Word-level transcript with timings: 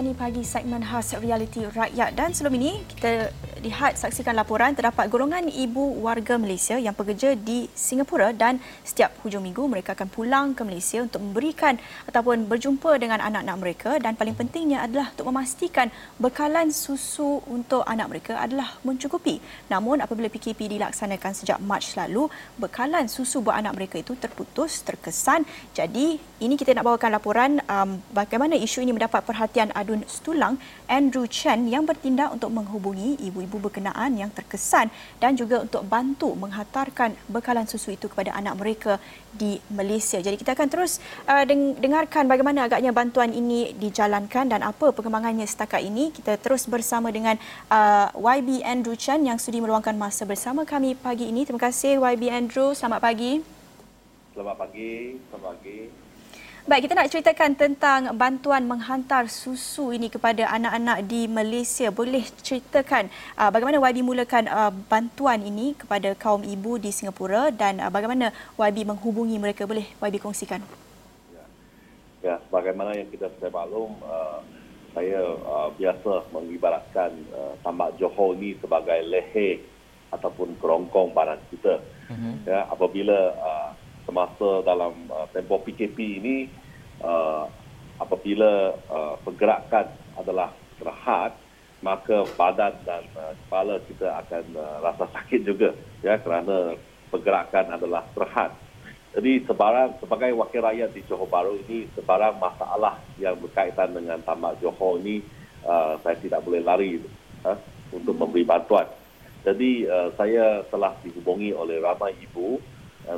Awani 0.00 0.16
Pagi 0.16 0.40
segmen 0.40 0.80
khas 0.80 1.12
realiti 1.20 1.60
rakyat 1.60 2.16
dan 2.16 2.32
sebelum 2.32 2.56
ini 2.56 2.80
kita 2.88 3.28
lihat 3.60 4.00
saksikan 4.00 4.32
laporan 4.32 4.72
terdapat 4.72 5.12
golongan 5.12 5.44
ibu 5.52 6.00
warga 6.00 6.40
Malaysia 6.40 6.80
yang 6.80 6.96
bekerja 6.96 7.36
di 7.36 7.68
Singapura 7.76 8.32
dan 8.32 8.56
setiap 8.80 9.12
hujung 9.20 9.44
minggu 9.44 9.60
mereka 9.68 9.92
akan 9.92 10.08
pulang 10.08 10.46
ke 10.56 10.64
Malaysia 10.64 11.04
untuk 11.04 11.20
memberikan 11.20 11.76
ataupun 12.08 12.48
berjumpa 12.48 12.96
dengan 12.96 13.20
anak-anak 13.20 13.56
mereka 13.60 13.90
dan 14.00 14.16
paling 14.16 14.32
pentingnya 14.32 14.88
adalah 14.88 15.12
untuk 15.12 15.28
memastikan 15.28 15.92
bekalan 16.16 16.72
susu 16.72 17.44
untuk 17.44 17.84
anak 17.84 18.08
mereka 18.08 18.40
adalah 18.40 18.80
mencukupi. 18.80 19.36
Namun 19.68 20.00
apabila 20.00 20.32
PKP 20.32 20.80
dilaksanakan 20.80 21.32
sejak 21.36 21.60
Mac 21.60 21.84
lalu, 22.00 22.32
bekalan 22.56 23.04
susu 23.04 23.44
buat 23.44 23.60
anak 23.60 23.76
mereka 23.76 24.00
itu 24.00 24.16
terputus, 24.16 24.80
terkesan. 24.80 25.44
Jadi 25.76 26.16
ini 26.40 26.56
kita 26.56 26.72
nak 26.72 26.88
bawakan 26.88 27.12
laporan 27.12 27.60
um, 27.68 28.00
bagaimana 28.16 28.56
isu 28.56 28.80
ini 28.80 28.96
mendapat 28.96 29.20
perhatian 29.28 29.68
adun 29.90 30.06
Stulang 30.06 30.54
Andrew 30.86 31.26
Chen 31.26 31.66
yang 31.66 31.82
bertindak 31.82 32.30
untuk 32.30 32.54
menghubungi 32.54 33.18
ibu-ibu 33.26 33.58
berkenaan 33.58 34.14
yang 34.14 34.30
terkesan 34.30 34.86
dan 35.18 35.34
juga 35.34 35.66
untuk 35.66 35.82
bantu 35.82 36.30
menghantarkan 36.38 37.18
bekalan 37.26 37.66
susu 37.66 37.98
itu 37.98 38.06
kepada 38.06 38.30
anak 38.38 38.54
mereka 38.54 39.02
di 39.34 39.58
Malaysia. 39.74 40.22
Jadi 40.22 40.38
kita 40.38 40.54
akan 40.54 40.68
terus 40.70 41.02
uh, 41.26 41.42
dengarkan 41.82 42.30
bagaimana 42.30 42.70
agaknya 42.70 42.94
bantuan 42.94 43.34
ini 43.34 43.74
dijalankan 43.74 44.46
dan 44.46 44.62
apa 44.62 44.94
perkembangannya 44.94 45.46
setakat 45.50 45.82
ini. 45.82 46.14
Kita 46.14 46.38
terus 46.38 46.70
bersama 46.70 47.10
dengan 47.10 47.34
uh, 47.66 48.14
YB 48.14 48.62
Andrew 48.62 48.94
Chen 48.94 49.26
yang 49.26 49.42
sudi 49.42 49.58
meluangkan 49.58 49.98
masa 49.98 50.22
bersama 50.22 50.62
kami 50.62 50.94
pagi 50.94 51.26
ini. 51.26 51.42
Terima 51.42 51.58
kasih 51.58 51.98
YB 51.98 52.30
Andrew. 52.30 52.70
Selamat 52.78 53.02
pagi. 53.02 53.42
Selamat 54.30 54.56
pagi. 54.62 55.18
Selamat 55.26 55.58
pagi. 55.58 56.09
Baik, 56.70 56.86
kita 56.86 56.94
nak 56.94 57.10
ceritakan 57.10 57.58
tentang 57.58 58.00
bantuan 58.14 58.62
menghantar 58.62 59.26
susu 59.26 59.90
ini 59.90 60.06
kepada 60.06 60.46
anak-anak 60.54 61.02
di 61.02 61.26
Malaysia. 61.26 61.90
Boleh 61.90 62.22
ceritakan 62.46 63.10
uh, 63.34 63.50
bagaimana 63.50 63.82
YB 63.82 64.06
mulakan 64.06 64.46
uh, 64.46 64.70
bantuan 64.86 65.42
ini 65.42 65.74
kepada 65.74 66.14
kaum 66.14 66.46
ibu 66.46 66.78
di 66.78 66.94
Singapura 66.94 67.50
dan 67.50 67.82
uh, 67.82 67.90
bagaimana 67.90 68.30
YB 68.54 68.86
menghubungi 68.86 69.34
mereka? 69.42 69.66
Boleh 69.66 69.82
YB 69.98 70.22
kongsikan? 70.22 70.62
Ya, 71.34 71.42
ya 72.22 72.34
bagaimana 72.54 72.94
yang 72.94 73.10
kita 73.10 73.34
sudah 73.34 73.50
maklum, 73.50 73.98
uh, 74.06 74.38
saya 74.94 75.26
uh, 75.26 75.74
biasa 75.74 76.30
mengibaratkan 76.30 77.10
uh, 77.34 77.58
tambak 77.66 77.98
Johor 77.98 78.38
ini 78.38 78.54
sebagai 78.62 79.02
leher 79.10 79.58
ataupun 80.14 80.54
kerongkong 80.62 81.18
badan 81.18 81.42
kita. 81.50 81.82
Uh-huh. 82.14 82.34
Ya, 82.46 82.62
apabila 82.70 83.34
uh, 83.42 83.74
semasa 84.06 84.62
dalam 84.62 84.94
uh, 85.10 85.26
tempoh 85.34 85.58
PKP 85.66 85.98
ini 86.22 86.59
uh, 87.04 87.44
apabila 88.00 88.74
uh, 88.88 89.14
pergerakan 89.20 89.86
adalah 90.16 90.52
rehat 90.80 91.36
maka 91.80 92.28
badan 92.36 92.76
dan 92.84 93.04
uh, 93.16 93.32
kepala 93.44 93.80
kita 93.88 94.08
akan 94.24 94.44
uh, 94.56 94.76
rasa 94.84 95.04
sakit 95.16 95.40
juga 95.48 95.72
ya 96.04 96.20
kerana 96.20 96.76
pergerakan 97.08 97.76
adalah 97.76 98.04
rehat. 98.14 98.52
Jadi 99.10 99.42
sebarang 99.42 99.98
sebagai 99.98 100.30
wakil 100.38 100.62
rakyat 100.62 100.94
di 100.94 101.02
Johor 101.08 101.26
Bahru 101.26 101.58
ini 101.66 101.90
sebarang 101.98 102.38
masalah 102.38 103.02
yang 103.18 103.34
berkaitan 103.42 103.90
dengan 103.90 104.22
tamak 104.22 104.60
Johor 104.62 105.02
ini 105.02 105.24
uh, 105.66 105.98
saya 106.04 106.14
tidak 106.20 106.46
boleh 106.46 106.62
lari 106.62 107.00
uh, 107.42 107.58
untuk 107.90 108.14
memberi 108.14 108.46
bantuan. 108.46 108.86
Jadi 109.42 109.88
uh, 109.88 110.12
saya 110.14 110.62
telah 110.68 110.94
dihubungi 111.02 111.56
oleh 111.56 111.80
ramai 111.80 112.14
ibu 112.22 112.60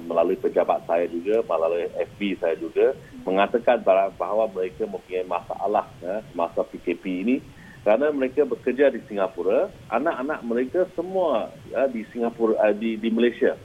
melalui 0.06 0.38
pejabat 0.38 0.86
saya 0.86 1.04
juga, 1.10 1.42
melalui 1.44 1.90
FB 2.14 2.20
saya 2.38 2.54
juga, 2.56 2.94
mengatakan 3.26 3.82
bahawa 4.16 4.48
mereka 4.50 4.86
mempunyai 4.86 5.26
masalah 5.26 5.86
ya, 6.00 6.22
masa 6.32 6.62
PKP 6.64 7.04
ini 7.26 7.36
kerana 7.82 8.14
mereka 8.14 8.46
bekerja 8.46 8.94
di 8.94 9.02
Singapura, 9.10 9.66
anak-anak 9.90 10.40
mereka 10.46 10.80
semua 10.94 11.50
ya, 11.66 11.90
di 11.90 12.06
Singapura 12.14 12.54
uh, 12.62 12.74
di, 12.74 12.94
di 12.94 13.10
Malaysia. 13.10 13.58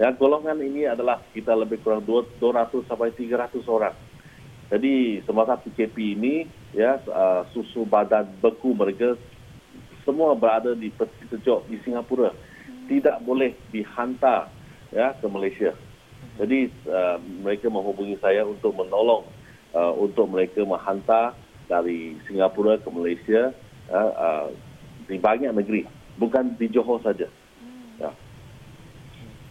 Ya, 0.00 0.08
golongan 0.16 0.56
ini 0.64 0.88
adalah 0.88 1.20
kita 1.36 1.52
lebih 1.52 1.84
kurang 1.84 2.00
200 2.08 2.40
sampai 2.88 3.12
300 3.12 3.60
orang. 3.68 3.92
Jadi 4.72 5.20
semasa 5.28 5.60
PKP 5.60 6.16
ini, 6.16 6.48
ya 6.72 6.96
uh, 7.12 7.44
susu 7.52 7.84
badan 7.84 8.24
beku 8.40 8.72
mereka 8.72 9.12
semua 10.08 10.32
berada 10.32 10.72
di 10.72 10.88
peti 10.88 11.28
sejuk 11.28 11.68
di 11.68 11.76
Singapura. 11.84 12.32
Tidak 12.88 13.20
boleh 13.20 13.52
dihantar 13.68 14.48
ya 14.94 15.14
ke 15.18 15.26
Malaysia. 15.26 15.72
Jadi 16.36 16.68
uh, 16.88 17.16
mereka 17.40 17.72
menghubungi 17.72 18.16
saya 18.20 18.44
untuk 18.44 18.76
menolong 18.76 19.24
uh, 19.72 19.92
untuk 19.96 20.28
mereka 20.28 20.62
menghantar 20.64 21.34
dari 21.70 22.18
Singapura 22.26 22.76
ke 22.76 22.88
Malaysia 22.90 23.54
uh, 23.88 24.12
uh, 24.14 24.46
di 25.06 25.16
banyak 25.16 25.54
negeri, 25.54 25.86
bukan 26.18 26.54
di 26.58 26.66
Johor 26.70 27.02
saja. 27.02 27.26
Ya. 27.98 28.10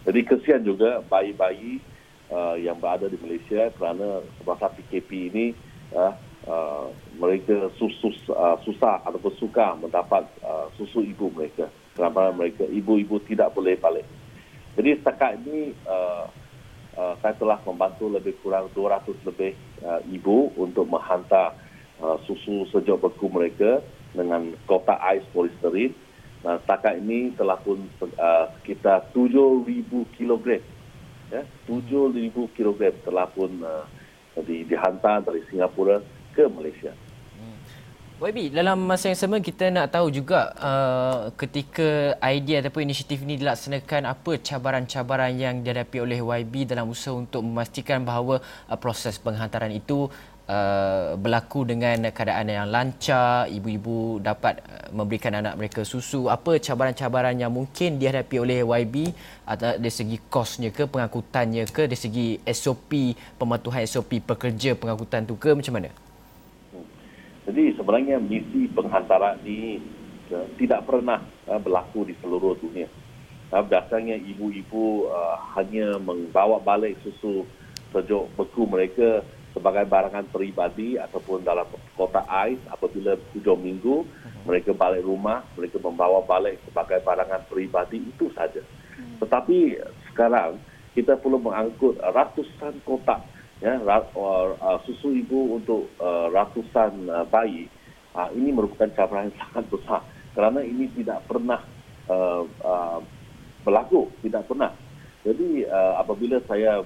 Jadi 0.07 0.19
kesian 0.25 0.63
juga 0.63 1.03
bayi-bayi 1.05 1.83
uh, 2.31 2.55
yang 2.57 2.79
berada 2.79 3.07
di 3.11 3.19
Malaysia 3.19 3.69
kerana 3.75 4.23
semasa 4.39 4.71
PKP 4.73 5.09
ini 5.31 5.45
uh, 5.93 6.13
uh, 6.47 6.87
mereka 7.19 7.69
sus, 7.77 7.93
uh, 8.31 8.57
susah 8.63 9.03
atau 9.03 9.31
suka 9.37 9.75
mendapat 9.77 10.25
uh, 10.41 10.71
susu 10.79 11.03
ibu 11.03 11.29
mereka 11.33 11.67
kerana 11.93 12.31
mereka 12.31 12.63
ibu-ibu 12.65 13.19
tidak 13.27 13.51
boleh 13.51 13.75
balik. 13.75 14.07
Jadi 14.79 14.95
setakat 14.95 15.43
ini 15.43 15.75
uh, 15.83 16.23
uh, 16.95 17.13
saya 17.19 17.35
telah 17.35 17.59
membantu 17.67 18.07
lebih 18.07 18.39
kurang 18.39 18.71
200 18.71 19.11
lebih 19.27 19.51
uh, 19.83 19.99
ibu 20.07 20.55
untuk 20.55 20.87
menghantar 20.87 21.51
uh, 21.99 22.15
susu 22.23 22.63
sejuk 22.71 23.03
beku 23.03 23.27
mereka 23.27 23.83
dengan 24.15 24.55
kotak 24.63 24.95
ais 25.03 25.27
polisterin. 25.35 25.91
Nah, 26.47 26.63
setakat 26.63 26.95
ini 27.03 27.35
telah 27.35 27.59
pun 27.59 27.91
uh, 27.99 28.47
sekitar 28.63 29.11
7,000 29.11 29.67
kilogram. 30.15 30.63
Ya, 31.27 31.43
7,000 31.67 32.31
kilogram 32.55 32.95
telah 33.03 33.27
pun 33.27 33.51
uh, 33.59 33.83
di, 34.47 34.63
dihantar 34.63 35.27
dari 35.27 35.43
Singapura 35.51 35.99
ke 36.31 36.47
Malaysia. 36.47 36.95
YB, 38.19 38.51
dalam 38.51 38.83
masa 38.83 39.07
yang 39.07 39.15
sama 39.15 39.39
kita 39.39 39.71
nak 39.71 39.95
tahu 39.95 40.11
juga 40.11 40.51
uh, 40.59 41.31
ketika 41.39 42.19
idea 42.19 42.59
ataupun 42.59 42.83
inisiatif 42.83 43.23
ini 43.23 43.39
dilaksanakan 43.39 44.11
apa 44.11 44.35
cabaran-cabaran 44.43 45.31
yang 45.39 45.63
dihadapi 45.63 46.03
oleh 46.03 46.19
YB 46.19 46.67
dalam 46.67 46.91
usaha 46.91 47.15
untuk 47.15 47.39
memastikan 47.47 48.03
bahawa 48.03 48.43
uh, 48.67 48.75
proses 48.75 49.15
penghantaran 49.23 49.71
itu 49.71 50.11
uh, 50.51 51.15
berlaku 51.15 51.63
dengan 51.63 52.11
keadaan 52.11 52.51
yang 52.51 52.67
lancar, 52.67 53.47
ibu-ibu 53.47 54.19
dapat 54.19 54.67
uh, 54.67 54.91
memberikan 54.91 55.39
anak 55.39 55.55
mereka 55.55 55.87
susu. 55.87 56.27
Apa 56.27 56.59
cabaran-cabaran 56.59 57.39
yang 57.39 57.55
mungkin 57.55 58.03
dihadapi 58.03 58.35
oleh 58.35 58.67
YB 58.67 59.15
atau 59.47 59.79
dari 59.79 59.95
segi 59.95 60.19
kosnya 60.27 60.75
ke, 60.75 60.91
pengangkutannya 60.91 61.71
ke, 61.71 61.87
dari 61.87 61.95
segi 61.95 62.35
SOP, 62.51 63.15
pematuhan 63.39 63.87
SOP 63.87 64.19
pekerja 64.27 64.75
pengangkutan 64.75 65.23
tu 65.23 65.39
ke 65.39 65.55
macam 65.55 65.79
mana? 65.79 66.08
Jadi 67.49 67.73
sebenarnya 67.73 68.21
misi 68.21 68.69
penghantaran 68.69 69.41
ini 69.41 69.81
uh, 70.29 70.45
tidak 70.61 70.85
pernah 70.85 71.17
uh, 71.49 71.57
berlaku 71.57 72.05
di 72.05 72.13
seluruh 72.21 72.53
dunia. 72.61 72.85
Uh, 73.49 73.65
biasanya 73.65 74.13
ibu-ibu 74.13 75.09
uh, 75.09 75.57
hanya 75.57 75.97
membawa 75.97 76.61
balik 76.61 77.01
susu 77.01 77.49
sejuk 77.89 78.29
beku 78.37 78.69
mereka 78.69 79.25
sebagai 79.49 79.89
barangan 79.89 80.29
peribadi 80.29 81.01
ataupun 81.01 81.41
dalam 81.41 81.65
kotak 81.97 82.21
ais 82.29 82.61
apabila 82.69 83.17
hujung 83.33 83.57
minggu 83.65 84.05
mereka 84.45 84.77
balik 84.77 85.01
rumah, 85.01 85.41
mereka 85.57 85.81
membawa 85.81 86.21
balik 86.21 86.61
sebagai 86.69 87.01
barangan 87.01 87.41
peribadi 87.49 87.97
itu 87.97 88.29
saja. 88.37 88.61
Tetapi 89.17 89.81
sekarang 90.13 90.61
kita 90.93 91.17
perlu 91.17 91.41
mengangkut 91.41 91.97
ratusan 91.97 92.77
kotak 92.85 93.25
ya 93.59 93.75
uh, 93.83 94.79
susu 94.87 95.11
ibu 95.11 95.59
untuk 95.59 95.91
uh, 95.99 96.31
ratusan 96.31 97.11
uh, 97.11 97.27
bayi 97.27 97.67
uh, 98.15 98.31
ini 98.31 98.55
merupakan 98.55 98.87
cabaran 98.95 99.27
yang 99.27 99.37
sangat 99.43 99.65
besar 99.67 100.01
kerana 100.31 100.63
ini 100.63 100.87
tidak 100.95 101.19
pernah 101.27 101.59
uh, 102.07 102.43
uh, 102.63 102.99
berlaku 103.63 104.07
tidak 104.23 104.47
pernah. 104.47 104.71
Jadi 105.19 105.67
uh, 105.67 105.99
apabila 105.99 106.39
saya 106.47 106.79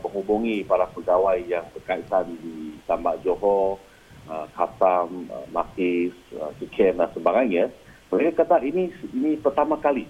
menghubungi 0.00 0.64
para 0.64 0.88
pegawai 0.88 1.36
yang 1.44 1.68
berkaitan 1.76 2.32
di 2.40 2.80
Tambak 2.88 3.20
Johor, 3.20 3.76
uh, 4.24 4.48
Kasam, 4.56 5.28
uh, 5.28 5.44
Makis, 5.52 6.16
uh, 6.40 6.48
Sikem 6.56 6.96
dan 6.96 7.12
sebagainya, 7.12 7.68
mereka 8.08 8.48
kata 8.48 8.64
ini 8.64 8.88
ini 9.12 9.36
pertama 9.36 9.76
kali 9.76 10.08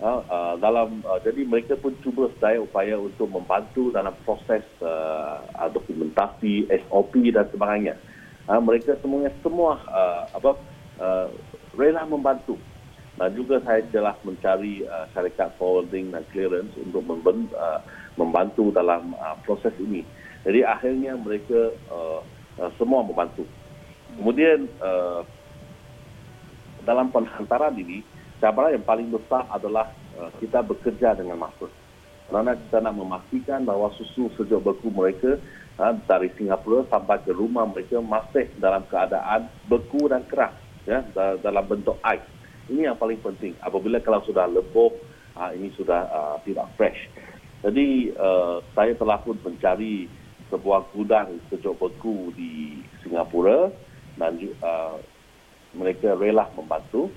Uh, 0.00 0.24
uh, 0.32 0.54
dalam 0.56 1.04
uh, 1.04 1.20
jadi 1.20 1.44
mereka 1.44 1.76
pun 1.76 1.92
cuba 2.00 2.32
sedaya 2.32 2.56
upaya 2.56 2.96
untuk 2.96 3.28
membantu 3.28 3.92
dalam 3.92 4.16
proses 4.24 4.64
uh, 4.80 5.44
dokumentasi 5.68 6.72
SOP 6.88 7.20
dan 7.28 7.44
sebagainya. 7.52 8.00
Uh, 8.48 8.64
mereka 8.64 8.96
semuanya 9.04 9.28
semua 9.44 9.76
uh, 9.92 10.24
apa 10.32 10.56
uh, 10.96 11.28
rela 11.76 12.08
membantu. 12.08 12.56
Dan 13.20 13.36
juga 13.36 13.60
saya 13.60 13.84
telah 13.92 14.16
mencari 14.24 14.88
uh, 14.88 15.04
syarikat 15.12 15.52
forwarding 15.60 16.08
dan 16.16 16.24
clearance 16.32 16.72
untuk 16.80 17.04
membantu, 17.04 17.52
uh, 17.60 17.84
membantu 18.16 18.64
dalam 18.72 19.12
uh, 19.20 19.36
proses 19.44 19.76
ini. 19.76 20.00
Jadi 20.48 20.64
akhirnya 20.64 21.20
mereka 21.20 21.76
uh, 21.92 22.24
uh, 22.56 22.72
semua 22.80 23.04
membantu. 23.04 23.44
Kemudian 24.16 24.64
uh, 24.80 25.20
dalam 26.88 27.12
penghantaran 27.12 27.76
ini, 27.76 28.00
cabaran 28.40 28.74
yang 28.74 28.86
paling 28.88 29.08
besar 29.12 29.46
adalah 29.52 29.92
uh, 30.16 30.32
kita 30.40 30.64
bekerja 30.64 31.14
dengan 31.14 31.38
masa. 31.38 31.68
Kerana 32.26 32.56
kita 32.56 32.80
nak 32.80 32.94
memastikan 32.96 33.68
bahawa 33.68 33.92
susu 33.94 34.32
sejuk 34.34 34.64
beku 34.64 34.88
mereka 34.90 35.36
uh, 35.78 35.94
dari 36.08 36.32
Singapura 36.34 36.88
sampai 36.88 37.20
ke 37.22 37.30
rumah 37.36 37.68
mereka 37.68 38.00
masih 38.00 38.48
dalam 38.56 38.82
keadaan 38.88 39.46
beku 39.68 40.08
dan 40.08 40.24
keras 40.26 40.56
ya, 40.88 41.04
dalam 41.14 41.64
bentuk 41.68 42.00
ais. 42.02 42.24
Ini 42.70 42.90
yang 42.90 42.96
paling 42.96 43.18
penting. 43.20 43.52
Apabila 43.60 43.98
kalau 44.00 44.22
sudah 44.24 44.46
lebok, 44.46 44.94
uh, 45.36 45.50
ini 45.52 45.68
sudah 45.74 46.06
uh, 46.08 46.36
tidak 46.46 46.70
fresh. 46.78 46.98
Jadi 47.60 48.14
uh, 48.16 48.64
saya 48.72 48.96
telah 48.96 49.20
pun 49.20 49.36
mencari 49.44 50.08
sebuah 50.48 50.90
gudang 50.96 51.38
sejuk 51.52 51.76
beku 51.78 52.32
di 52.34 52.80
Singapura 53.04 53.68
dan 54.16 54.38
uh, 54.64 54.96
mereka 55.76 56.18
rela 56.18 56.48
membantu. 56.58 57.10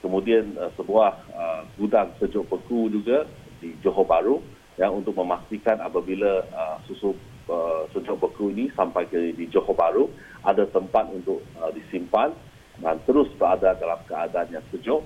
Kemudian 0.00 0.56
uh, 0.56 0.72
sebuah 0.80 1.10
uh, 1.36 1.62
gudang 1.76 2.08
sejuk 2.16 2.48
beku 2.48 2.88
juga 2.88 3.28
di 3.60 3.76
Johor 3.84 4.08
Bahru 4.08 4.40
ya 4.80 4.88
untuk 4.88 5.12
memastikan 5.12 5.76
apabila 5.84 6.40
uh, 6.56 6.76
susu 6.88 7.12
uh, 7.52 7.84
sejuk 7.92 8.16
beku 8.16 8.48
ini 8.48 8.72
sampai 8.72 9.04
ke 9.04 9.36
di 9.36 9.44
Johor 9.52 9.76
Bahru 9.76 10.08
ada 10.40 10.64
tempat 10.72 11.12
untuk 11.12 11.44
uh, 11.60 11.68
disimpan 11.76 12.32
dan 12.80 12.96
terus 13.04 13.28
berada 13.36 13.76
dalam 13.76 14.00
keadaan 14.08 14.48
yang 14.48 14.64
sejuk. 14.72 15.04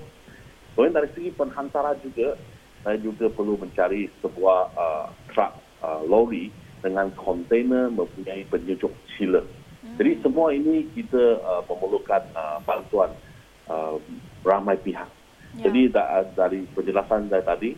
Kemudian 0.73 0.95
dari 0.95 1.09
segi 1.11 1.29
penghantaran 1.35 1.99
juga 1.99 2.39
saya 2.87 3.01
juga 3.01 3.27
perlu 3.33 3.59
mencari 3.59 4.07
sebuah 4.23 4.59
uh, 4.77 5.07
truk 5.33 5.51
uh, 5.83 6.01
lori 6.07 6.53
dengan 6.85 7.09
kontainer 7.17 7.89
mempunyai 7.89 8.45
penyejuk 8.45 8.93
chiller. 9.17 9.43
Hmm. 9.81 9.97
Jadi 9.97 10.21
semua 10.21 10.53
ini 10.53 10.85
kita 10.93 11.41
uh, 11.41 11.65
memerlukan 11.65 12.21
uh, 12.37 12.61
bantuan 12.61 13.09
uh, 13.67 13.97
ramai 14.45 14.77
pihak. 14.77 15.09
Ya. 15.57 15.67
Jadi 15.67 15.81
da- 15.89 16.29
dari 16.37 16.63
penjelasan 16.71 17.27
saya 17.33 17.41
tadi, 17.41 17.73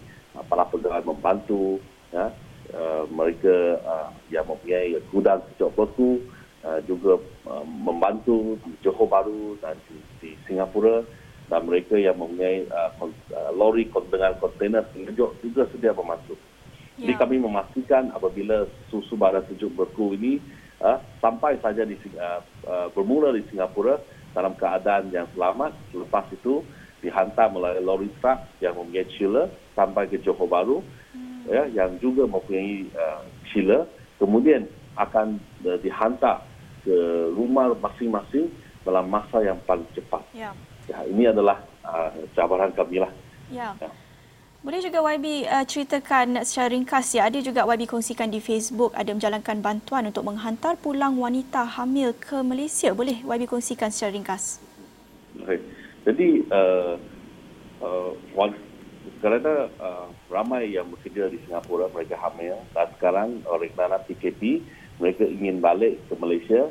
para 0.52 0.68
pegawai 0.69 1.02
membantu, 1.02 1.81
ya, 2.14 2.30
uh, 2.75 3.04
mereka 3.10 3.81
uh, 3.81 4.10
yang 4.30 4.46
mempunyai 4.46 4.94
gudang 5.10 5.42
sejuk 5.54 5.74
beku 5.74 6.22
uh, 6.62 6.80
juga 6.86 7.18
uh, 7.48 7.66
membantu 7.66 8.60
di 8.62 8.72
Johor 8.84 9.08
Bahru 9.08 9.56
dan 9.64 9.80
di, 9.88 9.98
di 10.22 10.30
Singapura 10.46 11.02
dan 11.48 11.64
mereka 11.64 11.96
yang 11.96 12.19
mempunyai 12.19 12.68
uh, 12.68 12.92
uh, 13.02 13.52
lori 13.56 13.88
dengan 14.12 14.36
kontainer 14.38 14.84
sejuk 14.92 15.31
juga 15.42 15.64
sedia 15.72 15.96
membantu. 15.96 16.36
Ya. 16.98 17.08
Jadi 17.08 17.14
kami 17.18 17.36
memastikan 17.42 18.10
apabila 18.12 18.66
susu 18.90 19.14
barang 19.16 19.48
sejuk 19.54 19.74
beku 19.74 20.18
ini 20.18 20.42
uh, 20.81 20.98
sampai 21.22 21.58
saja 21.62 21.86
di 21.86 21.96
uh, 22.18 22.42
uh, 22.68 22.88
bermula 22.92 23.31
di 23.34 23.46
Singapura 23.48 23.98
dalam 24.35 24.53
keadaan 24.56 25.12
yang 25.12 25.27
selamat, 25.35 25.75
lepas 25.94 26.25
itu 26.33 26.63
dihantar 27.03 27.53
melalui 27.53 27.83
lori 27.83 28.09
truk 28.19 28.41
yang 28.59 28.74
mempunyai 28.74 29.06
chiller 29.15 29.47
sampai 29.77 30.09
ke 30.09 30.18
Johor 30.25 30.50
Bahru 30.50 30.81
hmm. 31.13 31.45
ya, 31.45 31.63
yang 31.69 31.95
juga 32.01 32.25
mempunyai 32.25 32.89
uh, 32.97 33.21
chiller, 33.53 33.85
kemudian 34.18 34.65
akan 34.97 35.38
uh, 35.63 35.77
dihantar 35.79 36.41
ke 36.81 36.95
rumah 37.38 37.71
masing-masing 37.77 38.50
dalam 38.81 39.06
masa 39.12 39.44
yang 39.45 39.59
paling 39.68 39.85
cepat. 39.94 40.24
Ya 40.33 40.56
ya, 40.88 41.03
ini 41.06 41.23
adalah 41.27 41.62
uh, 41.83 42.09
cabaran 42.33 42.71
kami 42.73 43.03
lah. 43.03 43.12
Ya. 43.51 43.75
ya. 43.77 43.91
Boleh 44.68 44.84
juga 44.84 45.00
YB 45.00 45.48
uh, 45.48 45.64
ceritakan 45.64 46.44
secara 46.44 46.75
ringkas 46.75 47.16
ya, 47.16 47.31
ada 47.31 47.40
juga 47.40 47.64
YB 47.64 47.88
kongsikan 47.88 48.28
di 48.28 48.44
Facebook 48.44 48.92
ada 49.00 49.16
menjalankan 49.16 49.64
bantuan 49.64 50.12
untuk 50.12 50.28
menghantar 50.28 50.75
pulang 50.75 51.16
wanita 51.16 51.64
hamil 51.64 52.12
ke 52.12 52.44
Malaysia. 52.44 52.92
Boleh 52.92 53.24
YB 53.24 53.48
kongsikan 53.48 53.88
secara 53.96 54.12
ringkas? 54.12 54.60
Baik. 55.40 55.64
Jadi 56.04 56.44
uh, 56.52 57.00
uh, 57.80 58.12
kerana 59.24 59.72
uh, 59.80 60.12
ramai 60.28 60.75
yang 60.75 60.92
bekerja 60.92 61.31
di 61.31 61.40
Singapura 61.48 61.88
mereka 61.88 62.19
hamil 62.19 62.60
dan 62.75 62.92
sekarang 63.00 63.40
oleh 63.48 63.72
kerana 63.72 64.04
PKP 64.04 64.68
mereka 65.00 65.24
ingin 65.31 65.64
balik 65.64 65.96
ke 66.12 66.14
Malaysia 66.19 66.68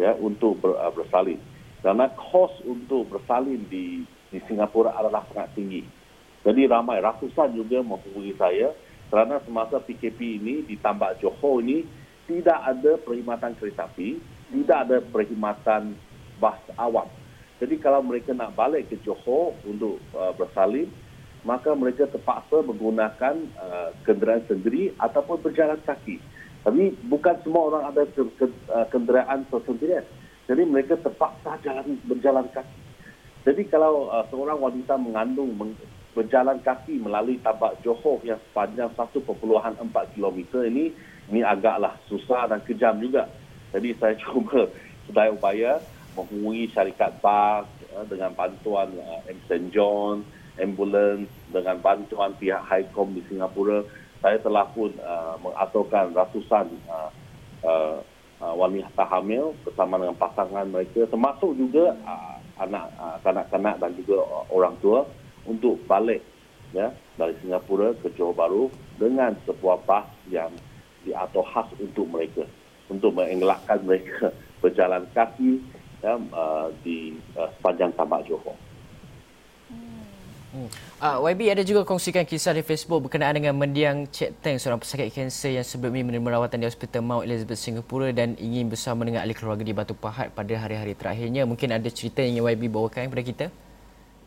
ya 0.00 0.16
untuk 0.16 0.64
ber, 0.64 0.80
uh, 0.80 0.88
bersalin 0.96 1.36
kerana 1.84 2.08
kos 2.16 2.56
untuk 2.64 3.04
bersalin 3.12 3.68
di 3.68 4.00
di 4.32 4.40
Singapura 4.48 4.96
adalah 4.96 5.28
sangat 5.28 5.52
tinggi. 5.52 6.03
Jadi 6.44 6.68
ramai 6.68 7.00
ratusan 7.00 7.56
juga 7.56 7.80
menghubungi 7.80 8.36
saya 8.36 8.68
kerana 9.08 9.40
semasa 9.48 9.80
PKP 9.80 10.44
ini 10.44 10.54
di 10.68 10.76
Tambak 10.76 11.24
Johor 11.24 11.64
ini 11.64 11.84
tidak 12.28 12.60
ada 12.60 13.00
perkhidmatan 13.00 13.56
kereta 13.56 13.88
api, 13.88 14.20
tidak 14.52 14.78
ada 14.88 14.96
perkhidmatan 15.00 15.96
bas 16.40 16.60
awam. 16.76 17.08
Jadi 17.60 17.80
kalau 17.80 18.04
mereka 18.04 18.36
nak 18.36 18.52
balik 18.52 18.92
ke 18.92 19.00
Johor 19.00 19.56
untuk 19.64 20.00
uh, 20.12 20.36
bersalin, 20.36 20.88
maka 21.48 21.72
mereka 21.72 22.08
terpaksa 22.08 22.60
menggunakan 22.64 23.34
uh, 23.56 23.88
kenderaan 24.04 24.44
sendiri 24.48 24.92
ataupun 25.00 25.40
berjalan 25.44 25.80
kaki. 25.84 26.20
Tapi 26.64 26.96
bukan 27.08 27.36
semua 27.44 27.72
orang 27.72 27.84
ada 27.92 28.02
ke, 28.08 28.20
ke, 28.40 28.46
uh, 28.72 28.88
kenderaan 28.88 29.44
sendirian. 29.48 30.04
Jadi 30.44 30.62
mereka 30.64 31.00
terpaksa 31.00 31.56
jalan 31.64 31.96
berjalan 32.04 32.48
kaki. 32.52 32.83
Jadi 33.44 33.62
kalau 33.68 34.08
uh, 34.08 34.24
seorang 34.32 34.56
wanita 34.56 34.96
mengandung 34.96 35.52
meng, 35.52 35.76
berjalan 36.16 36.56
kaki 36.64 36.96
melalui 36.96 37.36
tabak 37.44 37.76
Johor 37.84 38.24
yang 38.24 38.40
sepanjang 38.50 38.88
1.4 38.96 39.20
km 40.16 40.38
ini, 40.64 40.94
ini 41.28 41.40
agaklah 41.44 41.92
susah 42.08 42.48
dan 42.48 42.64
kejam 42.64 42.96
juga. 43.04 43.28
Jadi 43.76 43.92
saya 44.00 44.16
cuba 44.16 44.64
sedaya 45.04 45.30
upaya 45.36 45.72
menghubungi 46.16 46.72
syarikat 46.72 47.20
bas 47.20 47.68
uh, 47.92 48.06
dengan 48.08 48.32
bantuan 48.32 48.88
uh. 48.96 49.20
St. 49.44 49.68
John, 49.68 50.24
ambulans, 50.56 51.28
dengan 51.52 51.76
bantuan 51.84 52.32
pihak 52.40 52.64
HICOM 52.64 53.12
di 53.12 53.22
Singapura. 53.28 53.84
Saya 54.24 54.40
telah 54.40 54.64
pun 54.72 54.88
uh, 55.04 55.36
mengaturkan 55.44 56.16
ratusan 56.16 56.72
uh, 56.88 57.10
uh, 57.60 58.00
uh, 58.40 58.54
wanita 58.56 59.04
hamil 59.04 59.52
bersama 59.68 60.00
dengan 60.00 60.16
pasangan 60.16 60.64
mereka 60.64 61.04
termasuk 61.12 61.52
juga 61.60 61.92
uh, 62.08 62.40
anak 62.58 62.90
uh, 62.98 63.18
kanak-kanak 63.22 63.78
dan 63.82 63.90
juga 63.98 64.22
orang 64.50 64.74
tua 64.78 65.02
untuk 65.44 65.78
balik 65.90 66.22
ya 66.74 66.90
dari 67.14 67.34
Singapura 67.42 67.94
ke 67.98 68.10
Johor 68.18 68.34
Bahru 68.34 68.64
dengan 68.98 69.34
sebuah 69.46 69.82
bas 69.86 70.06
yang 70.30 70.50
diatur 71.06 71.46
khas 71.46 71.68
untuk 71.78 72.06
mereka 72.10 72.42
untuk 72.88 73.14
mengelakkan 73.14 73.80
mereka 73.84 74.32
berjalan 74.62 75.06
kaki 75.12 75.60
ya, 76.02 76.18
uh, 76.34 76.68
di 76.82 77.16
uh, 77.38 77.48
sepanjang 77.58 77.92
tambak 77.94 78.26
Johor. 78.26 78.56
Hmm. 80.54 80.70
Uh, 81.02 81.18
YB 81.34 81.50
ada 81.50 81.66
juga 81.66 81.82
kongsikan 81.82 82.22
kisah 82.22 82.54
di 82.54 82.62
Facebook 82.62 83.10
berkenaan 83.10 83.34
dengan 83.34 83.58
mendiang 83.58 84.06
Cik 84.06 84.38
Teng, 84.38 84.54
seorang 84.62 84.78
pesakit 84.78 85.10
kanser 85.10 85.58
yang 85.58 85.66
sebelum 85.66 85.98
ini 85.98 86.14
menerima 86.14 86.38
rawatan 86.38 86.62
di 86.62 86.70
Hospital 86.70 87.02
Mount 87.02 87.26
Elizabeth 87.26 87.58
Singapura 87.58 88.14
dan 88.14 88.38
ingin 88.38 88.70
bersama 88.70 89.02
dengan 89.02 89.26
ahli 89.26 89.34
keluarga 89.34 89.66
di 89.66 89.74
Batu 89.74 89.98
Pahat 89.98 90.30
pada 90.30 90.54
hari-hari 90.54 90.94
terakhirnya. 90.94 91.42
Mungkin 91.42 91.74
ada 91.74 91.90
cerita 91.90 92.22
yang 92.22 92.46
YB 92.46 92.70
bawakan 92.70 93.10
kepada 93.10 93.24
kita? 93.26 93.46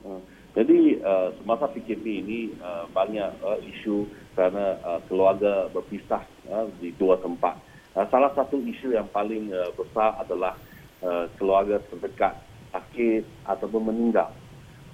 Uh, 0.03 0.19
jadi 0.51 0.99
uh, 0.99 1.31
semasa 1.39 1.71
PKP 1.71 2.03
ini 2.03 2.39
uh, 2.59 2.91
banyak 2.91 3.31
uh, 3.39 3.63
isu 3.63 4.11
kerana 4.35 4.83
uh, 4.83 4.99
keluarga 5.07 5.71
berpisah 5.71 6.27
uh, 6.51 6.67
di 6.83 6.91
dua 6.99 7.23
tempat. 7.23 7.55
Uh, 7.95 8.03
salah 8.11 8.35
satu 8.35 8.59
isu 8.59 8.91
yang 8.91 9.07
paling 9.15 9.47
uh, 9.55 9.71
besar 9.79 10.19
adalah 10.19 10.59
uh, 10.99 11.31
keluarga 11.39 11.79
terdekat 11.87 12.35
sakit 12.75 13.23
ataupun 13.47 13.95
meninggal. 13.95 14.27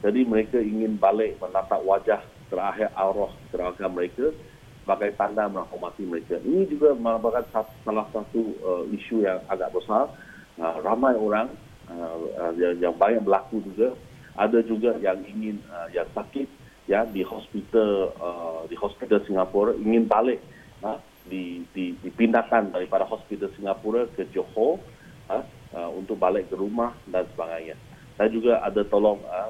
Jadi 0.04 0.28
mereka 0.28 0.60
ingin 0.60 1.00
balik 1.00 1.40
menatap 1.40 1.80
wajah 1.88 2.20
terakhir 2.52 2.92
arwah 2.92 3.32
keluarga 3.50 3.88
mereka 3.88 4.36
sebagai 4.84 5.16
tanda 5.16 5.48
menghormati 5.48 6.04
mereka. 6.04 6.44
Ini 6.44 6.68
juga 6.68 6.92
merupakan 6.92 7.72
salah 7.88 8.04
satu 8.12 8.52
uh, 8.68 8.84
isu 8.92 9.24
yang 9.24 9.40
agak 9.48 9.72
besar. 9.72 10.12
Uh, 10.60 10.76
ramai 10.84 11.16
orang 11.16 11.48
uh, 11.88 12.52
yang, 12.60 12.76
yang 12.84 12.94
banyak 13.00 13.24
berlaku 13.24 13.64
juga. 13.64 13.96
Ada 14.36 14.60
juga 14.68 15.00
yang 15.00 15.24
ingin 15.24 15.64
uh, 15.72 15.88
yang 15.96 16.06
sakit 16.12 16.52
ya 16.84 17.08
di 17.08 17.24
hospital 17.24 18.12
uh, 18.20 18.62
di 18.68 18.76
hospital 18.76 19.24
Singapura 19.24 19.72
ingin 19.80 20.04
balik 20.04 20.44
uh, 20.84 21.00
di, 21.24 21.64
di, 21.72 21.96
dipindahkan 22.04 22.76
daripada 22.76 23.08
hospital 23.08 23.48
Singapura 23.56 24.04
ke 24.12 24.28
Johor 24.36 24.84
uh, 25.32 25.48
uh, 25.72 25.90
untuk 25.96 26.20
balik 26.20 26.52
ke 26.52 26.60
rumah 26.60 26.92
dan 27.08 27.24
sebagainya 27.32 27.80
saya 28.18 28.30
juga 28.30 28.62
ada 28.62 28.82
tolong 28.86 29.18
uh, 29.26 29.50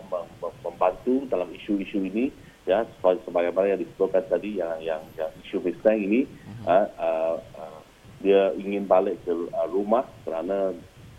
membantu 0.63 1.27
dalam 1.27 1.51
isu-isu 1.51 2.00
ini 2.00 2.32
ya 2.63 2.88
sebagaimana 3.03 3.75
yang 3.75 3.82
disebutkan 3.84 4.24
tadi 4.32 4.55
yang 4.60 4.79
yang, 4.79 5.03
yang 5.20 5.27
isu 5.43 5.60
Mustang 5.60 6.00
ini 6.00 6.24
uh-huh. 6.24 6.72
uh, 6.72 6.88
uh, 6.96 7.36
uh, 7.60 7.79
dia 8.24 8.55
ingin 8.55 8.88
balik 8.88 9.20
ke 9.27 9.36
uh, 9.36 9.67
rumah 9.67 10.08
kerana 10.24 10.72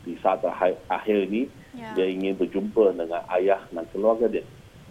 di 0.05 0.17
saat 0.21 0.41
akhir, 0.45 0.81
akhir 0.89 1.29
ini 1.29 1.49
yeah. 1.77 1.93
dia 1.93 2.09
ingin 2.09 2.37
berjumpa 2.37 2.97
dengan 2.97 3.25
ayah 3.41 3.61
dan 3.73 3.85
keluarga 3.93 4.29
dia. 4.29 4.45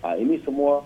Uh, 0.06 0.14
ini 0.18 0.38
semua 0.46 0.86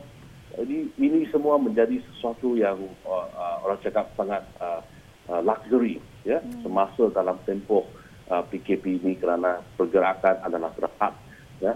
ini, 0.55 0.87
ini 0.95 1.27
semua 1.27 1.59
menjadi 1.59 1.99
sesuatu 2.11 2.55
yang 2.55 2.79
uh, 3.03 3.27
uh, 3.35 3.55
orang 3.67 3.79
cakap 3.83 4.07
sangat 4.15 4.43
uh, 4.63 4.79
uh, 5.27 5.43
luxury 5.43 5.99
ya 6.23 6.39
mm. 6.39 6.63
semasa 6.63 7.11
dalam 7.11 7.35
tempoh 7.43 7.83
uh, 8.31 8.43
PKP 8.47 9.03
ini 9.03 9.19
kerana 9.19 9.59
pergerakan 9.75 10.39
adalah 10.47 10.71
terhad 10.79 11.13
ya 11.61 11.73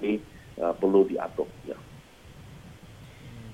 ini 0.00 0.20
uh, 0.58 0.74
perlu 0.76 1.06
diatur 1.06 1.46
ya. 1.68 1.76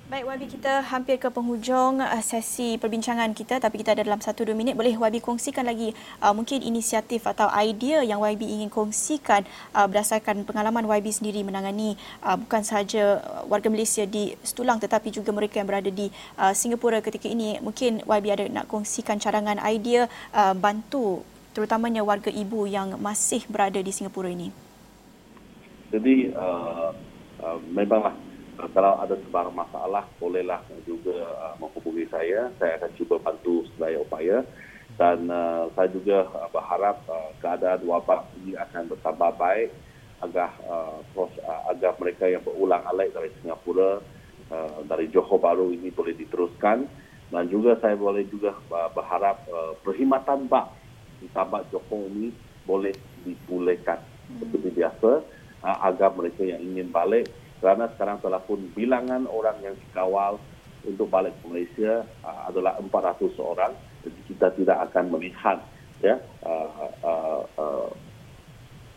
Baik 0.06 0.23
Wabi 0.23 0.47
kita 0.47 0.87
hampir 0.87 1.18
ke 1.18 1.26
penghujung 1.35 1.99
uh, 1.99 2.23
sesi 2.23 2.78
perbincangan 2.78 3.26
kita 3.35 3.59
tapi 3.59 3.83
kita 3.83 3.90
ada 3.90 4.06
dalam 4.06 4.23
1-2 4.23 4.54
minit 4.54 4.78
boleh 4.78 4.95
Wabi 4.95 5.18
kongsikan 5.18 5.66
lagi 5.66 5.99
uh, 6.23 6.30
mungkin 6.30 6.62
inisiatif 6.62 7.26
atau 7.26 7.50
idea 7.59 8.06
yang 8.06 8.23
Wabi 8.23 8.47
ingin 8.47 8.71
kongsikan 8.71 9.42
uh, 9.75 9.90
berdasarkan 9.90 10.47
pengalaman 10.47 10.87
Wabi 10.87 11.11
sendiri 11.11 11.42
menangani 11.42 11.99
uh, 12.23 12.38
bukan 12.38 12.62
sahaja 12.62 13.18
warga 13.50 13.66
Malaysia 13.66 14.06
di 14.06 14.38
Setulang 14.47 14.78
tetapi 14.78 15.11
juga 15.11 15.35
mereka 15.35 15.59
yang 15.59 15.66
berada 15.66 15.90
di 15.90 16.06
uh, 16.38 16.54
Singapura 16.54 17.02
ketika 17.02 17.26
ini 17.26 17.59
mungkin 17.59 18.06
Wabi 18.06 18.30
ada 18.30 18.47
nak 18.47 18.71
kongsikan 18.71 19.18
cadangan 19.18 19.59
idea 19.66 20.06
uh, 20.30 20.54
bantu 20.54 21.26
terutamanya 21.50 22.06
warga 22.06 22.30
ibu 22.30 22.62
yang 22.71 22.95
masih 23.02 23.42
berada 23.50 23.83
di 23.83 23.90
Singapura 23.90 24.30
ini. 24.30 24.65
Jadi 25.95 26.35
uh, 26.35 26.90
uh, 27.43 27.59
memanglah 27.71 28.14
uh, 28.59 28.69
kalau 28.75 28.99
ada 28.99 29.14
sebarang 29.14 29.55
masalah 29.55 30.05
bolehlah 30.19 30.61
juga 30.83 31.14
uh, 31.37 31.55
menghubungi 31.62 32.07
saya. 32.11 32.50
Saya 32.59 32.81
akan 32.81 32.90
cuba 32.99 33.16
bantu 33.23 33.66
sedaya 33.75 34.02
upaya 34.02 34.43
dan 34.97 35.28
uh, 35.28 35.69
saya 35.76 35.88
juga 35.93 36.25
uh, 36.33 36.49
berharap 36.50 36.97
uh, 37.11 37.31
keadaan 37.45 37.85
wabak 37.85 38.25
ini 38.40 38.57
akan 38.57 38.88
bertambah 38.88 39.31
baik 39.37 39.71
agar 40.25 40.50
uh, 40.64 41.05
pros, 41.12 41.33
uh, 41.45 41.62
agar 41.76 41.93
mereka 42.00 42.25
yang 42.25 42.40
berulang 42.40 42.81
alik 42.88 43.12
dari 43.12 43.28
Singapura 43.40 44.00
uh, 44.49 44.78
dari 44.88 45.12
Johor 45.12 45.37
Bahru 45.37 45.69
ini 45.75 45.93
boleh 45.93 46.16
diteruskan 46.16 46.88
dan 47.28 47.45
juga 47.52 47.76
saya 47.83 47.99
boleh 47.99 48.25
juga 48.33 48.57
uh, 48.73 48.88
berharap 48.97 49.45
uh, 49.52 49.76
perkhidmatan 49.85 50.49
bak 50.49 50.73
di 51.21 51.28
Tambak 51.37 51.69
Johor 51.69 52.09
ini 52.09 52.33
boleh 52.64 52.97
dipulihkan 53.28 54.00
hmm. 54.00 54.38
seperti 54.40 54.69
biasa 54.73 55.11
agar 55.66 56.14
mereka 56.14 56.46
yang 56.46 56.62
ingin 56.62 56.88
balik. 56.94 57.26
Kerana 57.58 57.90
sekarang 57.96 58.23
telah 58.23 58.38
pun 58.44 58.61
bilangan 58.76 59.26
orang 59.26 59.58
yang 59.64 59.75
dikawal 59.75 60.38
untuk 60.87 61.11
balik 61.11 61.35
ke 61.40 61.44
Malaysia 61.50 62.06
uh, 62.23 62.46
adalah 62.46 62.78
400 62.78 63.35
orang. 63.42 63.73
Jadi 64.06 64.20
kita 64.30 64.54
tidak 64.54 64.78
akan 64.90 65.04
melihat 65.18 65.58
ya 66.04 66.20
uh, 66.44 66.92
uh, 67.02 67.42
uh, 67.58 67.90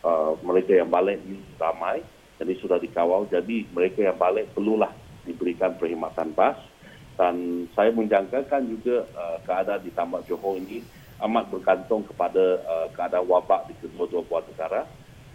uh, 0.06 0.32
mereka 0.46 0.78
yang 0.78 0.92
balik 0.92 1.18
ini 1.26 1.42
ramai. 1.58 2.04
Jadi 2.38 2.54
sudah 2.62 2.78
dikawal. 2.78 3.26
Jadi 3.28 3.68
mereka 3.74 4.06
yang 4.06 4.16
balik 4.20 4.54
perlulah 4.54 4.92
diberikan 5.26 5.76
perkhidmatan 5.76 6.32
bas. 6.38 6.60
Dan 7.20 7.68
saya 7.76 7.92
menjangkakan 7.92 8.64
juga 8.70 9.04
uh, 9.12 9.38
keadaan 9.44 9.84
di 9.84 9.92
Tambak 9.92 10.24
Johor 10.24 10.56
ini 10.56 10.80
amat 11.20 11.52
bergantung 11.52 12.08
kepada 12.08 12.64
uh, 12.64 12.88
keadaan 12.96 13.28
wabak 13.28 13.68
di 13.68 13.76
kedua-dua 13.84 14.24
buah 14.24 14.44
negara 14.48 14.88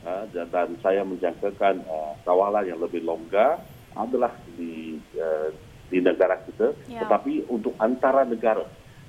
uh, 0.04 0.25
dan 0.30 0.76
saya 0.84 1.02
menjangkakan 1.02 1.82
uh, 1.88 2.12
kawalan 2.23 2.64
yang 2.68 2.80
lebih 2.80 3.02
longgar 3.02 3.61
adalah 3.96 4.32
di 4.54 5.00
uh, 5.18 5.50
di 5.88 5.99
negara 6.00 6.40
kita 6.44 6.73
ya. 6.88 7.04
tetapi 7.04 7.49
untuk 7.49 7.76
antara 7.80 8.25
negara 8.25 8.64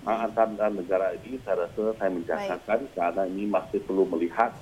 uh, 0.07 0.19
antara 0.25 0.69
negara 0.71 1.15
ini 1.23 1.39
saya 1.43 1.67
rasa 1.67 1.95
saya 1.97 2.11
menjangkakan 2.11 2.79
kerana 2.93 3.21
ini 3.27 3.47
masih 3.49 3.79
perlu 3.83 4.05
melihat 4.09 4.53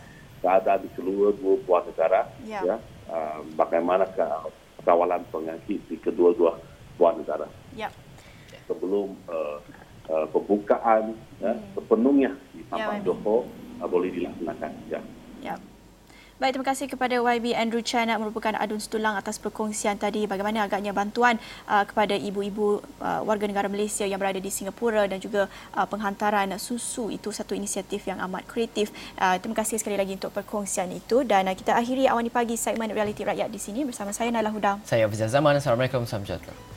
keadaan 0.43 0.83
di 0.83 0.89
kedua-dua 0.95 1.55
buah 1.63 1.83
negara 1.87 2.21
ya, 2.43 2.61
ya 2.63 2.75
uh, 3.09 3.39
bagaimana 3.55 4.03
ke 4.11 4.25
kawalan 4.83 5.23
pengangkit 5.31 5.79
di 5.87 5.95
kedua-dua 5.99 6.59
buah 6.99 7.13
negara 7.15 7.47
ya. 7.73 7.87
sebelum 8.67 9.15
uh, 9.27 9.57
uh, 10.11 10.27
pembukaan 10.31 11.15
ya, 11.39 11.55
hmm. 11.55 11.63
sepenuhnya 11.75 12.31
di 12.51 12.61
Taman 12.67 12.99
ya, 12.99 13.05
Johor 13.07 13.47
uh, 13.79 13.87
boleh 13.87 14.09
dilaksanakan 14.11 14.71
ya. 14.91 14.99
Baik, 16.41 16.57
terima 16.57 16.67
kasih 16.73 16.89
kepada 16.89 17.21
YB 17.21 17.53
Andrew 17.53 17.85
Chan 17.85 18.09
yang 18.09 18.17
merupakan 18.17 18.57
adun 18.57 18.81
setulang 18.81 19.13
atas 19.13 19.37
perkongsian 19.37 20.01
tadi 20.01 20.25
bagaimana 20.25 20.65
agaknya 20.65 20.89
bantuan 20.89 21.37
uh, 21.69 21.85
kepada 21.85 22.17
ibu-ibu 22.17 22.81
uh, 22.97 23.21
warga 23.21 23.45
negara 23.45 23.69
Malaysia 23.69 24.01
yang 24.01 24.17
berada 24.17 24.41
di 24.41 24.49
Singapura 24.49 25.05
dan 25.05 25.21
juga 25.21 25.45
uh, 25.77 25.85
penghantaran 25.85 26.49
susu 26.57 27.13
itu 27.13 27.29
satu 27.29 27.53
inisiatif 27.53 28.09
yang 28.09 28.17
amat 28.25 28.49
kreatif. 28.49 28.89
Uh, 29.13 29.37
terima 29.37 29.61
kasih 29.61 29.77
sekali 29.77 29.93
lagi 29.93 30.17
untuk 30.17 30.33
perkongsian 30.33 30.89
itu 30.89 31.21
dan 31.21 31.45
uh, 31.45 31.53
kita 31.53 31.77
akhiri 31.77 32.09
awal 32.09 32.25
pagi 32.33 32.57
segmen 32.57 32.89
Realiti 32.89 33.21
Rakyat 33.21 33.53
di 33.53 33.61
sini 33.61 33.85
bersama 33.85 34.09
saya 34.09 34.33
Nala 34.33 34.49
Huda. 34.49 34.81
Saya 34.89 35.05
Afizal 35.05 35.29
Zaman. 35.29 35.61
Assalamualaikum. 35.61 36.01
Salam 36.09 36.25
sejahtera. 36.25 36.72